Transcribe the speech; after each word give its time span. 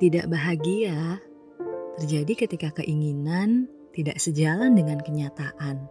Tidak 0.00 0.32
bahagia 0.32 1.20
terjadi 2.00 2.48
ketika 2.48 2.72
keinginan 2.80 3.68
tidak 3.92 4.16
sejalan 4.16 4.72
dengan 4.72 4.96
kenyataan. 4.96 5.84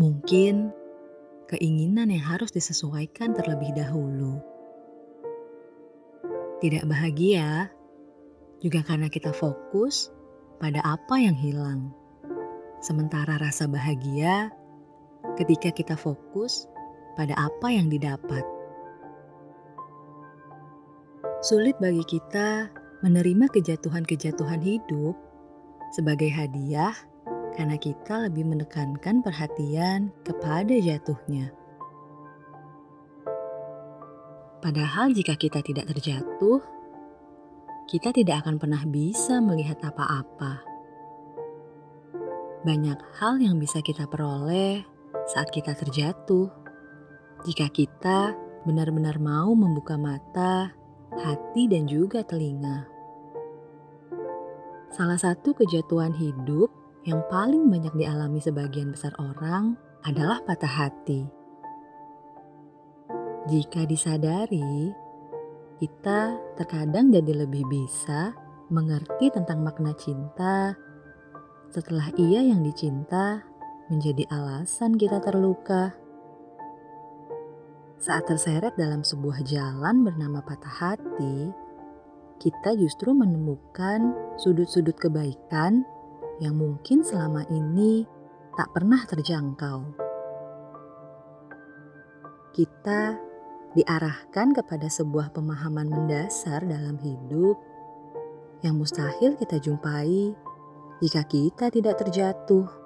Mungkin 0.00 0.72
keinginan 1.52 2.08
yang 2.08 2.24
harus 2.24 2.48
disesuaikan 2.56 3.36
terlebih 3.36 3.68
dahulu. 3.76 4.40
Tidak 6.64 6.88
bahagia 6.88 7.68
juga 8.64 8.80
karena 8.80 9.12
kita 9.12 9.36
fokus 9.36 10.08
pada 10.56 10.80
apa 10.80 11.20
yang 11.20 11.36
hilang. 11.36 11.92
Sementara 12.80 13.36
rasa 13.36 13.68
bahagia 13.68 14.48
ketika 15.36 15.68
kita 15.68 16.00
fokus 16.00 16.64
pada 17.12 17.36
apa 17.36 17.68
yang 17.68 17.92
didapat. 17.92 18.53
Sulit 21.44 21.76
bagi 21.76 22.00
kita 22.08 22.72
menerima 23.04 23.52
kejatuhan-kejatuhan 23.52 24.64
hidup 24.64 25.12
sebagai 25.92 26.32
hadiah 26.32 26.96
karena 27.52 27.76
kita 27.76 28.24
lebih 28.24 28.48
menekankan 28.48 29.20
perhatian 29.20 30.08
kepada 30.24 30.72
jatuhnya. 30.72 31.52
Padahal 34.64 35.12
jika 35.12 35.36
kita 35.36 35.60
tidak 35.60 35.92
terjatuh, 35.92 36.64
kita 37.92 38.16
tidak 38.16 38.40
akan 38.40 38.56
pernah 38.56 38.80
bisa 38.88 39.36
melihat 39.44 39.76
apa-apa. 39.84 40.64
Banyak 42.64 43.20
hal 43.20 43.36
yang 43.44 43.60
bisa 43.60 43.84
kita 43.84 44.08
peroleh 44.08 44.80
saat 45.28 45.52
kita 45.52 45.76
terjatuh. 45.76 46.48
Jika 47.44 47.68
kita 47.68 48.32
benar-benar 48.64 49.20
mau 49.20 49.52
membuka 49.52 50.00
mata, 50.00 50.72
hati, 51.12 51.68
dan 51.68 51.84
juga 51.84 52.24
telinga. 52.24 52.88
Salah 54.94 55.18
satu 55.18 55.52
kejatuhan 55.58 56.14
hidup 56.14 56.70
yang 57.04 57.20
paling 57.26 57.66
banyak 57.68 57.92
dialami 57.98 58.38
sebagian 58.38 58.94
besar 58.94 59.12
orang 59.18 59.74
adalah 60.06 60.38
patah 60.46 60.70
hati. 60.70 61.26
Jika 63.50 63.84
disadari, 63.84 64.94
kita 65.82 66.38
terkadang 66.56 67.12
jadi 67.12 67.44
lebih 67.44 67.66
bisa 67.68 68.32
mengerti 68.72 69.28
tentang 69.28 69.60
makna 69.60 69.92
cinta 69.98 70.72
setelah 71.74 72.08
ia 72.14 72.40
yang 72.40 72.62
dicinta 72.62 73.42
menjadi 73.90 74.24
alasan 74.30 74.94
kita 74.94 75.18
terluka. 75.20 76.03
Saat 78.04 78.28
terseret 78.28 78.76
dalam 78.76 79.00
sebuah 79.00 79.40
jalan 79.48 80.04
bernama 80.04 80.44
patah 80.44 80.76
hati, 80.76 81.48
kita 82.36 82.76
justru 82.76 83.16
menemukan 83.16 84.12
sudut-sudut 84.36 84.92
kebaikan 85.00 85.88
yang 86.36 86.52
mungkin 86.52 87.00
selama 87.00 87.48
ini 87.48 88.04
tak 88.60 88.76
pernah 88.76 89.00
terjangkau. 89.08 89.96
Kita 92.52 93.16
diarahkan 93.72 94.52
kepada 94.52 94.84
sebuah 94.84 95.32
pemahaman 95.32 95.88
mendasar 95.88 96.60
dalam 96.60 97.00
hidup 97.00 97.56
yang 98.60 98.76
mustahil 98.76 99.32
kita 99.40 99.56
jumpai 99.56 100.36
jika 101.00 101.24
kita 101.24 101.72
tidak 101.72 101.96
terjatuh. 102.04 102.83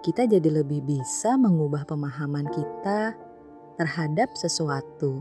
Kita 0.00 0.24
jadi 0.24 0.48
lebih 0.48 0.80
bisa 0.80 1.36
mengubah 1.36 1.84
pemahaman 1.84 2.48
kita 2.48 3.12
terhadap 3.76 4.32
sesuatu. 4.32 5.20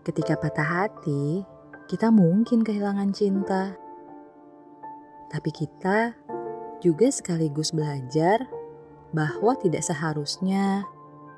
Ketika 0.00 0.40
patah 0.40 0.88
hati, 0.88 1.44
kita 1.84 2.08
mungkin 2.08 2.64
kehilangan 2.64 3.12
cinta, 3.12 3.76
tapi 5.28 5.52
kita 5.52 6.16
juga 6.80 7.12
sekaligus 7.12 7.76
belajar 7.76 8.48
bahwa 9.12 9.52
tidak 9.60 9.84
seharusnya 9.84 10.80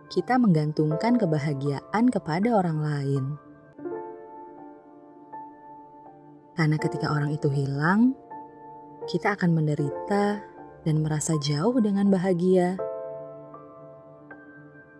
kita 0.06 0.38
menggantungkan 0.38 1.18
kebahagiaan 1.18 2.14
kepada 2.14 2.54
orang 2.54 2.78
lain. 2.78 3.24
Karena 6.54 6.78
ketika 6.78 7.10
orang 7.10 7.34
itu 7.34 7.50
hilang, 7.50 8.14
kita 9.08 9.32
akan 9.40 9.56
menderita 9.56 10.44
dan 10.84 11.00
merasa 11.00 11.32
jauh 11.40 11.80
dengan 11.80 12.12
bahagia. 12.12 12.76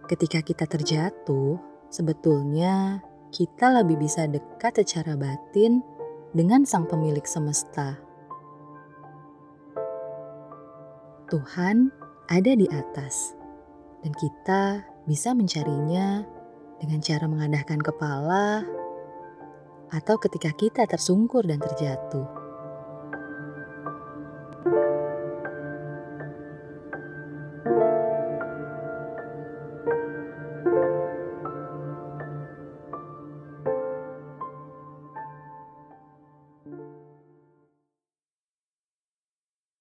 Ketika 0.09 0.41
kita 0.41 0.65
terjatuh, 0.65 1.61
sebetulnya 1.93 3.05
kita 3.29 3.69
lebih 3.85 4.01
bisa 4.01 4.25
dekat 4.25 4.81
secara 4.81 5.13
batin 5.13 5.85
dengan 6.33 6.65
Sang 6.65 6.89
Pemilik 6.89 7.25
Semesta. 7.29 8.01
Tuhan 11.29 11.93
ada 12.33 12.53
di 12.57 12.65
atas, 12.73 13.37
dan 14.01 14.17
kita 14.17 14.89
bisa 15.05 15.37
mencarinya 15.37 16.25
dengan 16.81 17.05
cara 17.05 17.29
mengadahkan 17.29 17.85
kepala 17.85 18.65
atau 19.93 20.17
ketika 20.17 20.49
kita 20.57 20.89
tersungkur 20.89 21.45
dan 21.45 21.61
terjatuh. 21.61 22.38